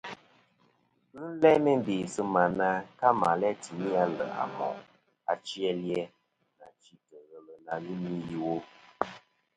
Ghɨ 1.15 1.19
n-læ 1.31 1.51
meyn 1.63 1.79
bè 1.85 1.95
sɨ̂ 2.13 2.23
mà 2.33 2.43
na 2.57 2.69
ka 2.99 3.07
mà 3.21 3.29
læ̂ 3.41 3.51
tìmi 3.61 3.87
aleʼ 4.03 4.31
à 4.43 4.45
mòʼ 4.57 4.77
achi 5.31 5.57
a 5.69 5.71
li-a, 5.81 6.03
nà 6.57 6.65
chîtɨ̀ 6.81 7.21
ghelɨ 7.29 7.53
na 7.65 7.73
ghɨ 7.83 7.93
ni 8.03 8.11
iwo. 8.33 8.55